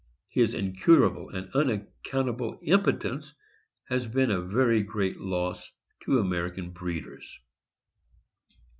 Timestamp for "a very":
4.31-4.81